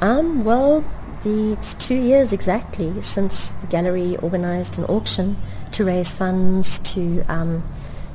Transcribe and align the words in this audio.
Um, 0.00 0.44
well, 0.44 0.84
the, 1.22 1.54
it's 1.54 1.74
two 1.74 1.96
years 1.96 2.32
exactly 2.32 3.00
since 3.00 3.52
the 3.52 3.66
gallery 3.66 4.16
organised 4.18 4.78
an 4.78 4.84
auction 4.84 5.36
to 5.72 5.84
raise 5.84 6.12
funds 6.12 6.78
to 6.94 7.22
um, 7.28 7.62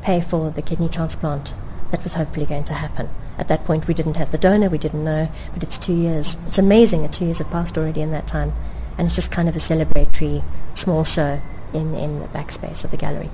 pay 0.03 0.21
for 0.21 0.51
the 0.51 0.61
kidney 0.61 0.89
transplant 0.89 1.53
that 1.91 2.03
was 2.03 2.13
hopefully 2.13 2.45
going 2.45 2.63
to 2.65 2.73
happen. 2.73 3.09
At 3.37 3.47
that 3.47 3.65
point, 3.65 3.87
we 3.87 3.93
didn't 3.93 4.17
have 4.17 4.31
the 4.31 4.37
donor, 4.37 4.69
we 4.69 4.77
didn't 4.77 5.03
know, 5.03 5.29
but 5.53 5.63
it's 5.63 5.77
two 5.77 5.95
years. 5.95 6.37
It's 6.47 6.59
amazing 6.59 7.01
that 7.01 7.13
two 7.13 7.25
years 7.25 7.39
have 7.39 7.49
passed 7.49 7.77
already 7.77 8.01
in 8.01 8.11
that 8.11 8.27
time. 8.27 8.53
And 8.97 9.07
it's 9.07 9.15
just 9.15 9.31
kind 9.31 9.49
of 9.49 9.55
a 9.55 9.59
celebratory 9.59 10.43
small 10.75 11.03
show 11.03 11.41
in, 11.73 11.95
in 11.95 12.19
the 12.19 12.27
backspace 12.27 12.83
of 12.83 12.91
the 12.91 12.97
gallery. 12.97 13.29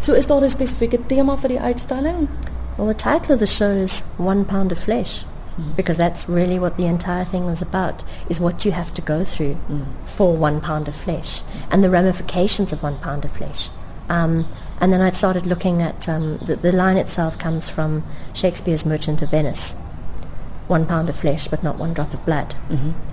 So 0.00 0.12
is 0.14 0.26
daar 0.26 0.42
'n 0.42 0.50
spesifieke 0.50 1.06
tema 1.06 1.36
vir 1.36 1.48
die 1.48 1.60
uitstalling? 1.60 2.28
Well, 2.76 2.88
the 2.88 2.94
title 2.94 3.34
of 3.34 3.38
the 3.38 3.46
show 3.46 3.70
is 3.70 4.04
One 4.18 4.44
Pound 4.44 4.72
of 4.72 4.78
Flesh, 4.78 5.24
because 5.76 5.96
that's 5.96 6.28
really 6.28 6.58
what 6.58 6.76
the 6.76 6.86
entire 6.86 7.24
thing 7.24 7.46
was 7.46 7.62
about, 7.62 8.02
is 8.28 8.40
what 8.40 8.64
you 8.64 8.72
have 8.72 8.92
to 8.94 9.02
go 9.02 9.24
through 9.24 9.56
for 10.04 10.36
one 10.36 10.60
pound 10.60 10.88
of 10.88 10.94
flesh 10.94 11.42
and 11.70 11.82
the 11.82 11.90
ramifications 11.90 12.72
of 12.72 12.82
one 12.82 12.98
pound 12.98 13.24
of 13.24 13.30
flesh. 13.30 13.70
Um, 14.08 14.46
and 14.80 14.92
then 14.92 15.00
I 15.00 15.10
started 15.12 15.46
looking 15.46 15.80
at, 15.80 16.08
um, 16.08 16.38
the, 16.38 16.56
the 16.56 16.72
line 16.72 16.96
itself 16.96 17.38
comes 17.38 17.68
from 17.68 18.04
Shakespeare's 18.34 18.84
Merchant 18.84 19.22
of 19.22 19.30
Venice, 19.30 19.74
one 20.66 20.86
pound 20.86 21.08
of 21.08 21.16
flesh 21.16 21.46
but 21.48 21.62
not 21.62 21.78
one 21.78 21.94
drop 21.94 22.12
of 22.12 22.24
blood. 22.26 22.54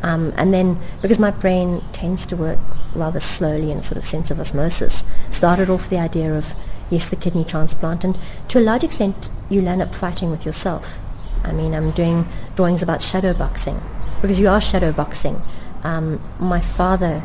Um, 0.04 0.34
and 0.36 0.54
then, 0.54 0.80
because 1.02 1.20
my 1.20 1.32
brain 1.32 1.82
tends 1.94 2.26
to 2.28 2.36
work 2.36 2.60
rather 2.96 3.20
slowly 3.20 3.72
in 3.72 3.78
a 3.78 3.84
sort 3.84 3.98
of 3.98 4.06
sense 4.06 4.32
of 4.32 4.40
osmosis, 4.40 5.06
started 5.30 5.70
off 5.70 5.90
the 5.90 6.00
idea 6.00 6.34
of, 6.34 6.56
yes, 6.90 7.10
the 7.10 7.16
kidney 7.16 7.46
transplant. 7.46 8.04
And 8.04 8.18
to 8.50 8.60
a 8.60 8.62
large 8.62 8.84
extent, 8.84 9.30
you 9.50 9.62
land 9.62 9.82
up 9.82 9.94
fighting 9.94 10.32
with 10.32 10.46
yourself. 10.46 11.00
I 11.44 11.52
mean, 11.52 11.74
I'm 11.74 11.92
doing 11.92 12.28
drawings 12.56 12.84
about 12.84 13.02
shadow 13.02 13.34
boxing, 13.34 13.82
because 14.22 14.40
you 14.40 14.48
are 14.48 14.62
shadow 14.62 14.92
boxing. 14.92 15.42
Um, 15.84 16.22
my 16.40 16.62
father 16.62 17.24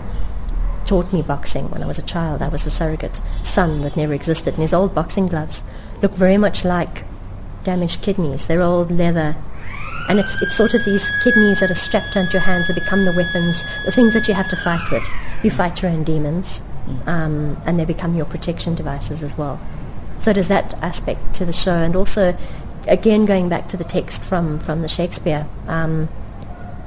taught 0.87 1.13
me 1.13 1.21
boxing 1.21 1.69
when 1.71 1.83
I 1.83 1.87
was 1.87 1.99
a 1.99 2.03
child. 2.03 2.41
I 2.41 2.49
was 2.49 2.65
the 2.65 2.71
surrogate 2.71 3.21
son 3.43 3.83
that 3.83 3.97
never 3.97 4.15
existed. 4.15 4.55
And 4.55 4.63
his 4.63 4.73
old 4.73 4.95
boxing 4.95 5.27
gloves 5.27 5.63
look 6.01 6.13
very 6.13 6.39
much 6.39 6.65
like 6.65 7.05
damaged 7.65 8.03
kidneys. 8.03 8.47
They're 8.47 8.63
old 8.63 8.91
leather. 8.91 9.37
And 10.09 10.21
it's, 10.21 10.41
it's 10.41 10.55
sort 10.55 10.73
of 10.75 10.85
these 10.85 11.11
kidneys 11.25 11.61
that 11.61 11.71
are 11.71 11.75
strapped 11.75 12.17
onto 12.17 12.35
your 12.35 12.43
hands 12.43 12.69
that 12.69 12.75
become 12.75 13.05
the 13.05 13.13
weapons, 13.13 13.65
the 13.85 13.91
things 13.91 14.15
that 14.15 14.29
you 14.29 14.35
have 14.35 14.49
to 14.49 14.57
fight 14.57 14.91
with. 14.93 15.05
You 15.43 15.51
fight 15.51 15.83
your 15.83 15.91
own 15.91 16.05
demons, 16.05 16.63
um, 17.07 17.61
and 17.67 17.79
they 17.81 17.85
become 17.85 18.15
your 18.15 18.27
protection 18.27 18.77
devices 18.77 19.25
as 19.25 19.37
well. 19.37 19.61
So 20.21 20.33
there's 20.33 20.49
that 20.49 20.75
aspect 20.75 21.35
to 21.35 21.45
the 21.45 21.53
show. 21.53 21.75
And 21.75 21.97
also, 21.97 22.37
again, 22.87 23.27
going 23.27 23.49
back 23.49 23.69
to 23.69 23.77
the 23.77 23.85
text 23.85 24.25
from, 24.25 24.59
from 24.59 24.83
the 24.83 24.89
Shakespeare, 24.89 25.47
um, 25.67 26.09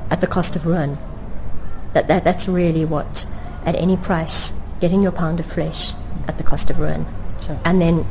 at 0.10 0.22
the 0.22 0.28
cost 0.28 0.56
of 0.56 0.66
ruin. 0.66 0.98
That, 1.94 2.08
that, 2.08 2.24
that's 2.24 2.48
really 2.48 2.86
what, 2.86 3.26
at 3.66 3.76
any 3.76 3.98
price, 3.98 4.54
getting 4.80 5.02
your 5.02 5.12
pound 5.12 5.40
of 5.40 5.46
flesh 5.46 5.94
at 6.28 6.38
the 6.38 6.44
cost 6.44 6.70
of 6.70 6.80
ruin. 6.80 7.06
Sure. 7.46 7.60
And 7.66 7.82
then, 7.82 8.06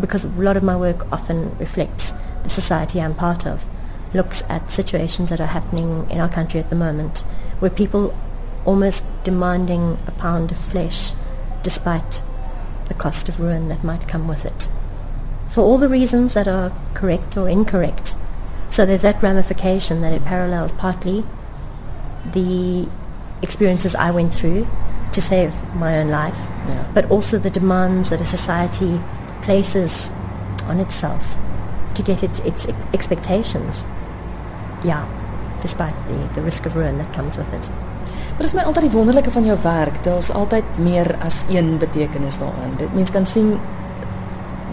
because 0.00 0.24
a 0.24 0.28
lot 0.28 0.56
of 0.56 0.62
my 0.62 0.76
work 0.76 1.10
often 1.12 1.56
reflects 1.58 2.12
the 2.42 2.50
society 2.50 3.00
I'm 3.00 3.14
part 3.14 3.46
of, 3.46 3.64
looks 4.12 4.42
at 4.48 4.70
situations 4.70 5.30
that 5.30 5.40
are 5.40 5.46
happening 5.46 6.08
in 6.10 6.20
our 6.20 6.28
country 6.28 6.60
at 6.60 6.70
the 6.70 6.76
moment, 6.76 7.20
where 7.58 7.70
people 7.70 8.16
almost 8.64 9.04
demanding 9.24 9.98
a 10.06 10.10
pound 10.12 10.50
of 10.50 10.58
flesh 10.58 11.12
despite 11.62 12.22
the 12.86 12.94
cost 12.94 13.28
of 13.28 13.40
ruin 13.40 13.68
that 13.68 13.84
might 13.84 14.08
come 14.08 14.28
with 14.28 14.46
it. 14.46 14.70
For 15.54 15.60
all 15.60 15.78
the 15.78 15.88
reasons 15.88 16.34
that 16.34 16.48
are 16.48 16.72
correct 16.94 17.36
or 17.36 17.48
incorrect. 17.48 18.16
So 18.70 18.84
there's 18.84 19.02
that 19.02 19.22
ramification 19.22 20.00
that 20.00 20.12
it 20.12 20.24
parallels 20.24 20.72
partly 20.72 21.24
the 22.32 22.88
experiences 23.40 23.94
I 23.94 24.10
went 24.10 24.34
through 24.34 24.66
to 25.12 25.20
save 25.20 25.54
my 25.76 25.98
own 26.00 26.08
life, 26.08 26.48
Yeah. 26.66 26.84
but 26.92 27.08
also 27.08 27.38
the 27.38 27.50
demands 27.50 28.10
that 28.10 28.20
a 28.20 28.24
society 28.24 29.00
places 29.42 30.10
on 30.66 30.80
itself 30.80 31.36
to 31.94 32.02
get 32.02 32.24
its, 32.24 32.40
its 32.40 32.66
expectations. 32.92 33.86
Yeah, 34.82 35.06
despite 35.60 35.94
the, 36.08 36.18
the 36.34 36.42
risk 36.42 36.66
of 36.66 36.74
ruin 36.74 36.98
that 36.98 37.12
comes 37.12 37.36
with 37.36 37.52
it. 37.54 37.70
Maar 38.34 38.42
dit 38.42 38.46
is 38.46 38.54
my 38.54 38.62
altyd 38.66 38.88
die 38.88 38.96
wonderlike 38.98 39.30
van 39.30 39.44
jou 39.44 39.58
werk. 39.62 40.02
Daar's 40.02 40.32
altyd 40.32 40.64
meer 40.78 41.16
as 41.22 41.44
een 41.48 41.78
betekenis 41.78 42.38
daarin. 42.38 42.74
Dit 42.76 42.94
mens 42.94 43.10
kan 43.10 43.26
sien 43.26 43.60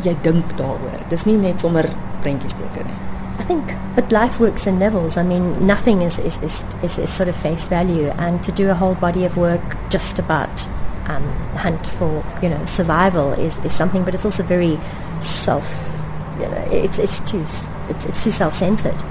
jy 0.03 0.15
dink 0.23 0.57
daaroor. 0.57 0.99
Dis 1.09 1.25
nie 1.25 1.37
net 1.37 1.61
sommer 1.61 1.87
prentjies 2.21 2.53
teken 2.59 2.87
nie. 2.87 2.99
I 3.39 3.43
think, 3.43 3.71
but 3.95 4.11
life 4.11 4.39
works 4.39 4.67
in 4.67 4.77
levels. 4.79 5.17
I 5.17 5.23
mean, 5.23 5.65
nothing 5.65 6.03
is, 6.03 6.19
is, 6.19 6.37
is, 6.43 6.63
is, 6.83 6.99
is 6.99 7.09
sort 7.09 7.27
of 7.27 7.35
face 7.35 7.65
value. 7.65 8.09
And 8.17 8.43
to 8.43 8.51
do 8.51 8.69
a 8.69 8.75
whole 8.75 8.93
body 8.93 9.25
of 9.25 9.35
work 9.35 9.61
just 9.89 10.19
about 10.19 10.67
um, 11.07 11.23
hunt 11.55 11.87
for, 11.87 12.23
you 12.41 12.49
know, 12.49 12.63
survival 12.65 13.31
is, 13.33 13.57
is 13.65 13.73
something, 13.73 14.05
but 14.05 14.13
it's 14.13 14.25
also 14.25 14.43
very 14.43 14.79
self, 15.19 16.05
you 16.39 16.45
know, 16.45 16.67
it's, 16.69 16.99
it's 16.99 17.19
too, 17.21 17.41
it's, 17.89 18.05
it's 18.05 18.23
too 18.23 18.31
self-centered. 18.31 19.01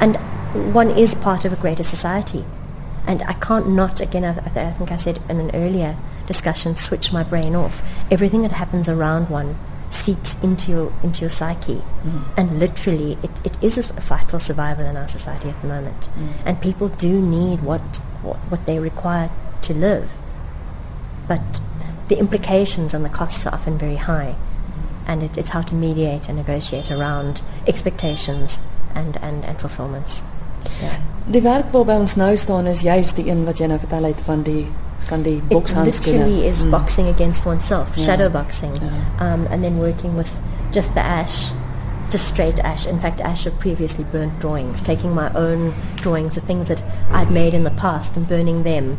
And 0.00 0.16
one 0.74 0.90
is 0.90 1.14
part 1.14 1.44
of 1.44 1.52
a 1.52 1.56
greater 1.56 1.82
society. 1.82 2.44
And 3.06 3.22
I 3.24 3.34
can't 3.34 3.68
not, 3.68 4.00
again, 4.00 4.24
I, 4.24 4.30
I 4.30 4.70
think 4.70 4.92
I 4.92 4.96
said 4.96 5.20
in 5.28 5.40
an 5.40 5.50
earlier 5.52 5.96
discussion, 6.26 6.74
switch 6.74 7.12
my 7.12 7.22
brain 7.22 7.54
off. 7.54 7.82
Everything 8.10 8.40
that 8.42 8.52
happens 8.52 8.88
around 8.88 9.28
one 9.28 9.58
seeps 10.04 10.36
into 10.42 10.70
your, 10.70 10.92
into 11.02 11.20
your 11.22 11.30
psyche. 11.30 11.82
Mm. 12.02 12.38
And 12.38 12.58
literally, 12.58 13.18
it, 13.22 13.30
it 13.44 13.56
is 13.62 13.78
a 13.78 14.00
fight 14.00 14.30
for 14.30 14.38
survival 14.38 14.84
in 14.86 14.96
our 14.96 15.08
society 15.08 15.48
at 15.48 15.60
the 15.62 15.68
moment. 15.68 16.08
Mm. 16.14 16.28
And 16.46 16.60
people 16.60 16.88
do 16.88 17.20
need 17.20 17.62
what, 17.62 17.80
what, 18.22 18.36
what 18.50 18.66
they 18.66 18.78
require 18.78 19.30
to 19.62 19.74
live. 19.74 20.12
But 21.26 21.60
the 22.08 22.18
implications 22.18 22.92
and 22.94 23.04
the 23.04 23.08
costs 23.08 23.46
are 23.46 23.54
often 23.54 23.78
very 23.78 23.96
high. 23.96 24.36
Mm. 24.36 25.08
And 25.08 25.22
it, 25.22 25.38
it's 25.38 25.50
how 25.50 25.62
to 25.62 25.74
mediate 25.74 26.28
and 26.28 26.36
negotiate 26.36 26.90
around 26.90 27.42
expectations 27.66 28.60
and, 28.94 29.16
and, 29.18 29.44
and 29.44 29.60
fulfillments. 29.60 30.22
Yeah. 30.80 31.00
Die 31.24 31.40
werk 31.40 31.70
waarby 31.72 31.94
ons 32.02 32.14
nou 32.20 32.34
staan 32.36 32.66
is 32.68 32.82
juis 32.84 33.14
die 33.16 33.30
een 33.30 33.46
wat 33.48 33.60
jy 33.60 33.68
nou 33.70 33.78
vertel 33.80 34.04
het 34.10 34.20
van 34.26 34.42
die 34.44 34.66
van 35.08 35.22
die 35.22 35.40
It 35.50 35.74
literally 35.74 36.46
is 36.46 36.64
boxing 36.64 37.08
against 37.08 37.46
oneself, 37.46 37.96
Yeah. 37.96 38.04
shadow 38.04 38.28
boxing, 38.28 38.74
Yeah. 38.74 38.90
um, 39.20 39.46
and 39.50 39.62
then 39.62 39.78
working 39.78 40.16
with 40.16 40.30
just 40.72 40.94
the 40.94 41.00
ash, 41.00 41.52
just 42.10 42.26
straight 42.28 42.60
ash. 42.60 42.86
In 42.86 42.98
fact, 42.98 43.20
ash 43.20 43.46
of 43.46 43.58
previously 43.58 44.04
burnt 44.04 44.38
drawings, 44.40 44.82
taking 44.82 45.14
my 45.14 45.30
own 45.34 45.74
drawings, 45.96 46.34
the 46.34 46.40
things 46.40 46.68
that 46.68 46.82
I'd 47.12 47.30
made 47.30 47.54
in 47.54 47.64
the 47.64 47.70
past, 47.70 48.16
and 48.16 48.28
burning 48.28 48.62
them, 48.62 48.98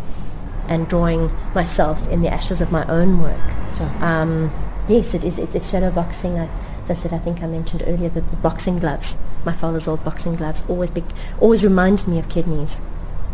and 0.67 0.88
drawing 0.88 1.31
myself 1.53 2.07
in 2.11 2.21
the 2.21 2.33
ashes 2.33 2.61
of 2.61 2.71
my 2.71 2.85
own 2.88 3.21
work. 3.21 3.47
Sure. 3.77 3.89
Um, 4.01 4.51
yes, 4.88 5.13
it 5.13 5.23
is. 5.23 5.38
It's, 5.38 5.55
it's 5.55 5.69
shadow 5.69 5.91
boxing. 5.91 6.39
I, 6.39 6.49
as 6.83 6.89
I 6.89 6.94
said, 6.94 7.13
I 7.13 7.17
think 7.19 7.41
I 7.44 7.47
mentioned 7.47 7.83
earlier 7.85 8.09
that 8.09 8.27
the 8.27 8.35
boxing 8.38 8.79
gloves, 8.79 9.17
my 9.44 9.51
father's 9.53 9.88
old 9.88 10.03
boxing 10.03 10.35
gloves, 10.35 10.63
always 10.67 10.89
be, 10.89 11.03
always 11.39 11.63
reminded 11.63 12.07
me 12.07 12.19
of 12.19 12.29
kidneys. 12.29 12.79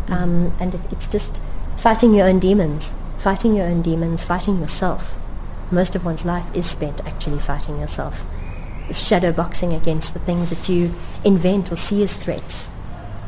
Um, 0.08 0.52
and 0.60 0.74
it, 0.74 0.92
it's 0.92 1.06
just 1.06 1.40
fighting 1.82 2.14
your 2.14 2.28
own 2.28 2.38
demons, 2.38 2.94
fighting 3.18 3.56
your 3.56 3.66
own 3.66 3.82
demons, 3.82 4.24
fighting 4.24 4.60
yourself. 4.60 5.18
Most 5.72 5.96
of 5.96 6.04
one's 6.04 6.24
life 6.24 6.48
is 6.54 6.64
spent 6.64 7.04
actually 7.04 7.40
fighting 7.40 7.80
yourself. 7.80 8.24
Shadow 8.92 9.32
boxing 9.32 9.72
against 9.72 10.14
the 10.14 10.20
things 10.20 10.50
that 10.50 10.68
you 10.68 10.94
invent 11.24 11.72
or 11.72 11.76
see 11.76 12.00
as 12.04 12.14
threats 12.14 12.70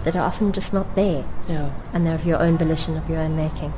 that 0.05 0.15
are 0.15 0.25
often 0.25 0.53
just 0.53 0.73
not 0.73 0.95
there. 0.95 1.25
Ja. 1.49 1.71
And 1.93 2.07
they're 2.07 2.15
of 2.15 2.25
your 2.25 2.41
own 2.41 2.57
volition, 2.57 2.97
of 2.97 3.11
your 3.11 3.19
own 3.19 3.35
making. 3.35 3.73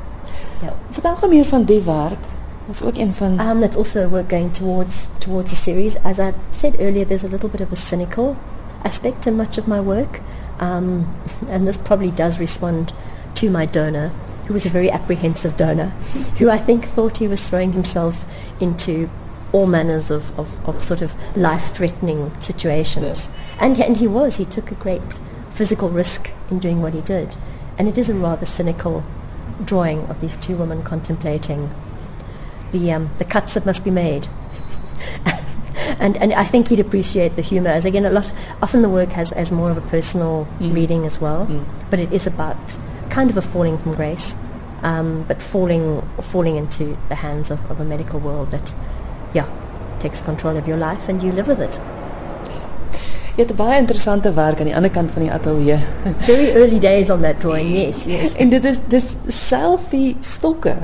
Yeah. 0.62 0.74
Vertel 0.90 1.16
gou 1.16 1.28
meer 1.28 1.44
van 1.44 1.64
die 1.64 1.80
werk. 1.80 2.28
Was 2.66 2.82
ook 2.82 2.96
een 2.96 3.14
van 3.14 3.40
Um, 3.40 3.60
that's 3.60 3.76
also 3.76 4.08
work 4.08 4.28
going 4.28 4.52
towards 4.52 5.08
towards 5.18 5.52
a 5.52 5.56
series. 5.56 5.96
As 6.04 6.18
I 6.18 6.34
said 6.50 6.76
earlier, 6.80 7.06
there's 7.06 7.24
a 7.24 7.28
little 7.28 7.48
bit 7.48 7.62
of 7.62 7.72
a 7.72 7.76
cynical 7.76 8.36
aspect 8.82 9.22
to 9.22 9.30
much 9.30 9.58
of 9.58 9.66
my 9.66 9.80
work, 9.80 10.20
um, 10.60 11.06
and 11.48 11.66
this 11.66 11.78
probably 11.78 12.10
does 12.10 12.38
respond 12.38 12.92
to 13.36 13.50
my 13.50 13.66
donor, 13.66 14.10
who 14.46 14.52
was 14.52 14.66
a 14.66 14.70
very 14.70 14.90
apprehensive 14.90 15.56
donor, 15.56 15.88
who 16.38 16.50
I 16.50 16.58
think 16.58 16.84
thought 16.84 17.18
he 17.18 17.28
was 17.28 17.48
throwing 17.48 17.72
himself 17.72 18.24
into 18.60 19.10
all 19.52 19.66
manners 19.66 20.10
of, 20.10 20.36
of, 20.38 20.68
of 20.68 20.82
sort 20.82 21.02
of 21.02 21.14
life-threatening 21.36 22.38
situations, 22.40 23.30
and 23.58 23.80
and 23.80 23.96
he 23.96 24.06
was. 24.06 24.36
He 24.36 24.44
took 24.44 24.70
a 24.70 24.74
great 24.74 25.20
physical 25.50 25.88
risk 25.88 26.32
in 26.50 26.58
doing 26.58 26.82
what 26.82 26.94
he 26.94 27.00
did, 27.00 27.36
and 27.78 27.88
it 27.88 27.98
is 27.98 28.10
a 28.10 28.14
rather 28.14 28.46
cynical 28.46 29.04
drawing 29.64 30.00
of 30.06 30.20
these 30.20 30.36
two 30.36 30.56
women 30.56 30.82
contemplating 30.82 31.70
the 32.72 32.92
um, 32.92 33.10
the 33.18 33.24
cuts 33.24 33.54
that 33.54 33.66
must 33.66 33.84
be 33.84 33.90
made. 33.90 34.28
and 35.98 36.16
and 36.16 36.32
I 36.32 36.44
think 36.44 36.68
he'd 36.68 36.80
appreciate 36.80 37.36
the 37.36 37.42
humour. 37.42 37.70
As 37.70 37.84
again, 37.84 38.04
a 38.04 38.10
lot 38.10 38.32
often 38.62 38.82
the 38.82 38.88
work 38.88 39.12
has 39.12 39.32
as 39.32 39.50
more 39.50 39.70
of 39.70 39.76
a 39.76 39.82
personal 39.82 40.46
reading 40.60 41.04
as 41.04 41.20
well, 41.20 41.46
but 41.90 41.98
it 41.98 42.12
is 42.12 42.26
about 42.26 42.78
kind 43.16 43.30
of 43.30 43.36
a 43.38 43.42
falling 43.42 43.78
from 43.78 43.94
grace, 43.94 44.34
um, 44.82 45.24
but 45.26 45.40
falling 45.40 46.02
falling 46.20 46.56
into 46.56 46.96
the 47.08 47.14
hands 47.14 47.50
of, 47.50 47.70
of 47.70 47.80
a 47.80 47.84
medical 47.84 48.20
world 48.20 48.50
that, 48.50 48.74
yeah, 49.32 49.48
takes 50.00 50.20
control 50.20 50.56
of 50.56 50.68
your 50.68 50.76
life 50.76 51.08
and 51.08 51.22
you 51.22 51.32
live 51.32 51.48
with 51.48 51.62
it. 51.68 51.80
Jy 53.36 53.44
het 53.44 53.56
baie 53.56 53.78
interessante 53.80 54.30
werk 54.32 54.60
aan 54.60 54.68
die 54.70 54.74
ander 54.76 54.92
kant 54.92 55.10
van 55.12 55.26
die 55.26 55.32
ateljee. 55.32 55.78
Very 56.28 56.52
early 56.56 56.78
days 56.80 57.10
on 57.12 57.24
that 57.24 57.40
drawing, 57.40 57.68
yes, 57.80 58.04
yes. 58.08 58.36
en 58.40 58.52
dit 58.52 58.68
is 58.72 58.80
dis 58.92 59.08
selfie 59.38 60.16
stokke. 60.20 60.76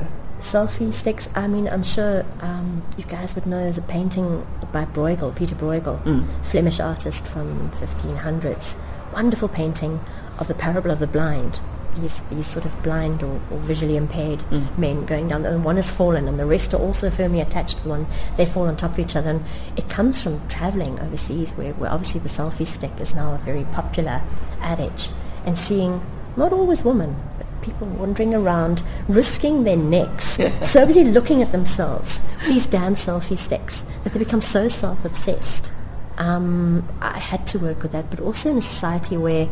Selfie 0.43 0.91
sticks. 0.91 1.29
I 1.37 1.47
mean, 1.47 1.69
I'm 1.69 1.85
sure 1.85 2.25
um, 2.41 2.83
you 2.97 3.05
guys 3.05 3.33
would 3.33 3.45
know 3.45 3.61
there's 3.61 3.77
a 3.77 3.85
painting 3.93 4.45
by 4.73 4.83
Bruegel, 4.85 5.31
Peter 5.33 5.55
Bruegel, 5.55 6.01
Flemish 6.41 6.81
artist 6.81 7.25
from 7.25 7.71
1500s. 7.79 8.75
Wonderful 9.13 9.47
painting 9.47 9.99
of 10.37 10.47
the 10.47 10.57
parable 10.65 10.91
of 10.91 10.99
the 10.99 11.07
blind. 11.07 11.61
These, 11.95 12.21
these 12.31 12.47
sort 12.47 12.65
of 12.65 12.81
blind 12.83 13.23
or, 13.23 13.39
or 13.51 13.59
visually 13.59 13.97
impaired 13.97 14.43
men 14.77 15.05
going 15.05 15.27
down, 15.27 15.45
and 15.45 15.63
one 15.63 15.75
has 15.75 15.91
fallen, 15.91 16.27
and 16.27 16.39
the 16.39 16.45
rest 16.45 16.73
are 16.73 16.81
also 16.81 17.09
firmly 17.09 17.41
attached 17.41 17.77
to 17.77 17.83
the 17.83 17.89
one. 17.89 18.07
They 18.37 18.45
fall 18.45 18.67
on 18.67 18.75
top 18.75 18.91
of 18.91 18.99
each 18.99 19.15
other, 19.15 19.29
and 19.31 19.45
it 19.77 19.89
comes 19.89 20.21
from 20.21 20.47
traveling 20.47 20.99
overseas, 20.99 21.51
where, 21.51 21.73
where 21.73 21.91
obviously 21.91 22.21
the 22.21 22.29
selfie 22.29 22.67
stick 22.67 22.91
is 22.99 23.15
now 23.15 23.33
a 23.33 23.37
very 23.39 23.63
popular 23.65 24.21
adage, 24.61 25.09
and 25.45 25.57
seeing 25.57 26.01
not 26.35 26.51
always 26.51 26.83
women, 26.83 27.15
but 27.37 27.47
people 27.61 27.87
wandering 27.87 28.33
around, 28.33 28.81
risking 29.07 29.63
their 29.63 29.77
necks, 29.77 30.39
so 30.61 30.85
busy 30.85 31.03
looking 31.03 31.41
at 31.41 31.51
themselves, 31.51 32.21
these 32.47 32.65
damn 32.65 32.95
selfie 32.95 33.37
sticks, 33.37 33.85
that 34.03 34.13
they 34.13 34.19
become 34.19 34.41
so 34.41 34.67
self-obsessed. 34.67 35.71
Um, 36.17 36.87
I 37.01 37.17
had 37.17 37.47
to 37.47 37.59
work 37.59 37.81
with 37.81 37.91
that, 37.93 38.09
but 38.09 38.19
also 38.19 38.51
in 38.51 38.57
a 38.57 38.61
society 38.61 39.17
where 39.17 39.49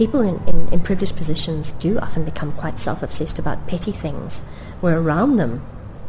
people 0.00 0.22
in, 0.22 0.40
in, 0.48 0.66
in 0.72 0.80
privileged 0.80 1.14
positions 1.14 1.72
do 1.72 1.98
often 1.98 2.24
become 2.24 2.52
quite 2.52 2.78
self-obsessed 2.78 3.38
about 3.38 3.66
petty 3.68 3.92
things, 3.92 4.40
where 4.80 4.98
around 4.98 5.36
them 5.36 5.62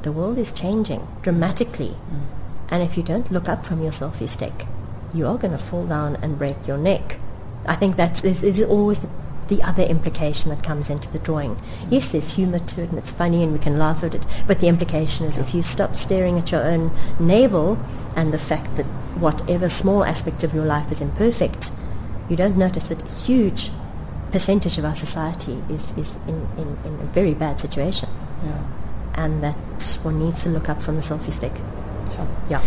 the 0.03 0.13
world 0.13 0.37
is 0.37 0.53
changing 0.53 1.05
dramatically. 1.23 1.97
Mm. 2.09 2.21
And 2.69 2.83
if 2.83 2.95
you 2.95 3.03
don't 3.03 3.29
look 3.33 3.49
up 3.49 3.65
from 3.65 3.83
your 3.83 3.91
selfie 3.91 4.29
stick, 4.29 4.65
you 5.13 5.27
are 5.27 5.37
going 5.37 5.51
to 5.51 5.57
fall 5.57 5.85
down 5.85 6.15
and 6.21 6.39
break 6.39 6.65
your 6.65 6.77
neck. 6.77 7.19
I 7.67 7.75
think 7.75 7.97
that's 7.97 8.23
is 8.23 8.63
always 8.63 8.99
the, 8.99 9.09
the 9.49 9.61
other 9.61 9.83
implication 9.83 10.51
that 10.51 10.63
comes 10.63 10.89
into 10.89 11.11
the 11.11 11.19
drawing. 11.19 11.57
Mm. 11.57 11.87
Yes, 11.89 12.07
there's 12.07 12.35
humour 12.35 12.59
to 12.59 12.83
it 12.83 12.91
and 12.91 12.97
it's 12.97 13.11
funny 13.11 13.43
and 13.43 13.51
we 13.51 13.59
can 13.59 13.77
laugh 13.77 14.05
at 14.05 14.15
it, 14.15 14.25
but 14.47 14.61
the 14.61 14.69
implication 14.69 15.25
is 15.25 15.37
if 15.37 15.53
you 15.53 15.61
stop 15.61 15.97
staring 15.97 16.37
at 16.37 16.49
your 16.49 16.63
own 16.63 16.91
navel 17.19 17.77
and 18.15 18.33
the 18.33 18.37
fact 18.37 18.77
that 18.77 18.85
whatever 19.19 19.67
small 19.67 20.05
aspect 20.05 20.45
of 20.45 20.53
your 20.53 20.63
life 20.63 20.89
is 20.93 21.01
imperfect, 21.01 21.71
you 22.29 22.37
don't 22.37 22.55
notice 22.55 22.87
that 22.87 23.01
huge 23.01 23.69
percentage 24.31 24.77
of 24.77 24.85
our 24.85 24.95
society 24.95 25.57
is, 25.69 25.93
is 25.97 26.17
in, 26.27 26.39
in, 26.57 26.77
in 26.85 26.99
a 27.03 27.13
very 27.13 27.33
bad 27.33 27.59
situation. 27.59 28.09
Ja. 28.43 29.23
And 29.23 29.43
that 29.43 29.99
one 30.03 30.19
needs 30.19 30.43
to 30.43 30.49
look 30.49 30.69
up 30.69 30.81
from 30.81 30.95
the 30.95 31.01
selfie 31.01 31.31
stick. 31.31 31.59
Ja. 32.17 32.25
Yeah. 32.49 32.61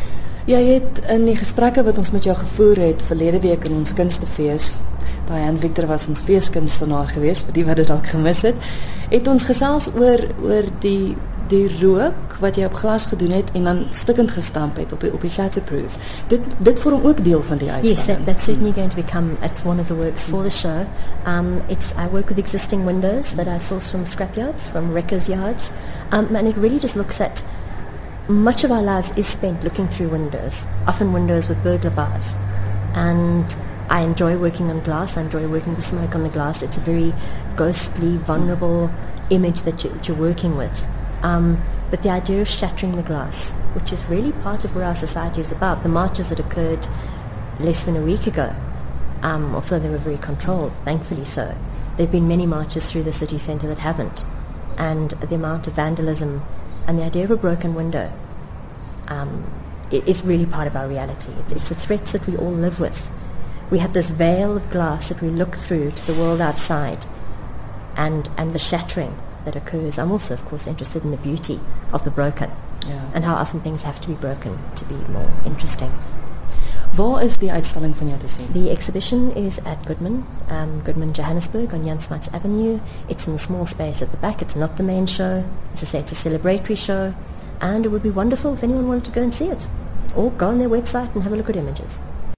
Ja, 0.45 0.59
jy 0.61 0.75
het 0.77 0.99
in 1.09 1.23
die 1.25 1.37
gesprekke 1.41 1.81
wat 1.87 1.97
ons 1.97 2.11
met 2.13 2.27
jou 2.29 2.35
gevoer 2.37 2.77
het 2.83 3.03
verlede 3.03 3.39
week 3.41 3.65
in 3.65 3.79
ons 3.79 3.95
kunstefees, 3.97 4.75
Diane 5.25 5.57
Victor 5.57 5.87
was 5.89 6.05
ons 6.09 6.21
feeskunstenaar 6.21 7.09
geweest, 7.15 7.47
vir 7.49 7.57
die 7.57 7.65
wat 7.65 7.81
dit 7.81 7.89
dalk 7.89 8.11
gemis 8.13 8.43
het, 8.45 8.67
het 9.09 9.31
ons 9.31 9.47
gesels 9.49 9.89
oor 9.97 10.21
oor 10.45 10.69
die 10.85 11.15
die 11.49 11.67
rook 11.81 12.37
wat 12.41 12.57
jy 12.57 12.65
op 12.65 12.75
glas 12.75 13.07
gedoen 13.07 13.31
het 13.31 13.51
en 13.53 13.65
dan 13.65 13.85
stikkend 13.91 14.31
gestamp 14.31 14.77
het 14.77 14.93
op 14.93 15.01
die 15.01 15.13
op 15.13 15.21
die 15.21 15.31
shatterproof. 15.31 15.97
Dit 16.29 16.47
dit 16.59 16.81
vorm 16.81 17.05
ook 17.05 17.25
deel 17.25 17.43
van 17.43 17.57
die 17.57 17.71
uitstalling. 17.71 17.99
Yes, 17.99 18.07
that, 18.07 18.27
that's 18.27 18.45
certainly 18.45 18.73
going 18.73 18.91
to 18.91 18.97
become 18.97 19.37
it's 19.43 19.65
one 19.65 19.81
of 19.81 19.87
the 19.87 19.95
works 19.95 20.25
for 20.25 20.43
the 20.43 20.51
show. 20.51 20.87
Um, 21.27 21.63
it's 21.69 21.93
I 21.93 22.09
work 22.11 22.29
with 22.29 22.39
existing 22.39 22.85
windows 22.85 23.35
that 23.35 23.47
I 23.47 23.59
source 23.59 23.91
from 23.91 24.05
scrapyards, 24.05 24.71
from 24.71 24.93
wreckers' 24.93 25.29
yards, 25.29 25.73
um, 26.13 26.37
and 26.37 26.49
it 26.49 26.57
really 26.57 26.79
just 26.79 26.97
looks 26.97 27.21
at 27.21 27.45
much 28.29 28.65
of 28.65 28.71
our 28.73 28.83
lives 28.83 29.13
is 29.17 29.27
spent 29.27 29.63
looking 29.63 29.89
through 29.89 30.09
windows, 30.09 30.67
often 30.87 31.13
windows 31.13 31.49
with 31.49 31.63
burglar 31.63 31.91
bars, 31.91 32.35
and 32.95 33.57
I 33.91 34.01
enjoy 34.01 34.39
working 34.39 34.71
on 34.71 34.81
glass. 34.81 35.17
I 35.17 35.21
enjoy 35.21 35.47
working 35.47 35.75
the 35.75 35.83
smoke 35.83 36.15
on 36.15 36.23
the 36.23 36.31
glass. 36.31 36.63
It's 36.63 36.79
a 36.79 36.81
very 36.81 37.13
ghostly, 37.57 38.17
vulnerable 38.17 38.91
image 39.31 39.63
that, 39.63 39.85
you, 39.85 39.91
that 39.91 40.09
you're 40.09 40.17
working 40.17 40.57
with. 40.57 40.87
Um, 41.25 41.61
but 41.91 42.03
the 42.03 42.11
idea 42.11 42.43
of 42.43 42.49
shattering 42.49 42.97
the 42.97 43.03
glass, 43.03 43.53
which 43.73 43.93
is 43.93 44.05
really 44.07 44.33
part 44.33 44.65
of 44.65 44.77
where 44.77 44.85
our 44.85 44.95
society 44.95 45.41
is 45.41 45.51
about, 45.51 45.83
the 45.83 45.89
marches 45.89 46.29
that 46.29 46.39
occurred 46.39 46.87
less 47.59 47.85
than 47.85 47.97
a 47.97 48.03
week 48.03 48.27
ago, 48.27 48.55
um, 49.23 49.55
although 49.55 49.79
they 49.79 49.89
were 49.89 49.97
very 49.97 50.19
controlled, 50.19 50.73
thankfully 50.85 51.25
so. 51.25 51.57
There 51.97 52.07
have 52.07 52.13
been 52.13 52.29
many 52.29 52.47
marches 52.47 52.91
through 52.91 53.05
the 53.05 53.13
city 53.13 53.39
centre 53.39 53.67
that 53.69 53.79
haven't. 53.79 54.27
And 54.77 55.13
the 55.13 55.35
amount 55.35 55.67
of 55.67 55.73
vandalism 55.73 56.43
and 56.87 56.99
the 56.99 57.05
idea 57.05 57.25
of 57.25 57.31
a 57.31 57.37
broken 57.37 57.75
window 57.75 58.13
um, 59.09 59.51
is 59.91 60.23
really 60.25 60.47
part 60.47 60.67
of 60.67 60.77
our 60.77 60.87
reality. 60.87 61.33
It's, 61.41 61.53
it's 61.53 61.69
the 61.71 61.75
threats 61.75 62.13
that 62.13 62.27
we 62.27 62.37
all 62.37 62.53
live 62.53 62.81
with. 62.81 63.11
We 63.71 63.79
have 63.79 63.95
this 63.95 64.11
veil 64.11 64.59
of 64.59 64.69
glass 64.71 65.09
that 65.09 65.23
we 65.23 65.31
look 65.31 65.55
through 65.55 65.93
to 65.93 66.07
the 66.07 66.13
world 66.21 66.43
outside 66.43 67.07
and, 67.97 68.29
and 68.37 68.51
the 68.51 68.59
shattering 68.59 69.17
that 69.45 69.57
occurs. 69.57 69.99
I'm 69.99 70.11
also, 70.11 70.35
of 70.35 70.45
course, 70.45 70.67
interested 70.67 71.05
in 71.05 71.11
the 71.11 71.17
beauty 71.23 71.61
of 71.93 72.03
the 72.05 72.11
broken 72.11 72.51
Ja. 72.87 73.01
and 73.15 73.25
how 73.25 73.35
often 73.35 73.61
things 73.61 73.83
have 73.85 74.01
to 74.01 74.09
be 74.09 74.15
broken 74.15 74.59
to 74.75 74.85
be 74.85 74.95
more 75.13 75.31
interesting. 75.45 75.91
Waar 76.95 77.23
is 77.23 77.39
die 77.39 77.51
uitstalling 77.51 77.97
van 77.97 78.09
jou 78.09 78.19
te 78.21 78.29
sien? 78.29 78.53
The 78.53 78.71
exhibition 78.71 79.35
is 79.35 79.59
at 79.65 79.79
Goodman, 79.87 80.25
um, 80.51 80.81
Goodman 80.85 81.11
Johannesburg 81.13 81.73
on 81.73 81.85
Jan 81.85 82.01
Smuts 82.01 82.29
Avenue. 82.33 82.79
It's 83.09 83.27
in 83.27 83.33
the 83.33 83.39
small 83.39 83.67
space 83.67 84.01
at 84.03 84.11
the 84.11 84.17
back. 84.17 84.41
It's 84.41 84.55
not 84.55 84.77
the 84.77 84.83
main 84.85 85.07
show. 85.07 85.45
As 85.73 85.83
I 85.83 85.87
say, 85.87 85.99
it's 86.01 86.13
a 86.13 86.29
celebratory 86.29 86.77
show. 86.77 87.13
And 87.61 87.85
it 87.85 87.89
would 87.89 88.03
be 88.03 88.11
wonderful 88.11 88.53
if 88.55 88.63
anyone 88.63 88.87
wanted 88.87 89.05
to 89.07 89.13
go 89.13 89.23
and 89.23 89.35
see 89.35 89.49
it. 89.49 89.67
Or 90.15 90.31
go 90.31 90.47
on 90.49 90.59
their 90.59 90.69
website 90.69 91.13
and 91.15 91.23
have 91.25 91.33
a 91.33 91.37
look 91.37 91.49
at 91.51 91.57
images. 91.57 92.01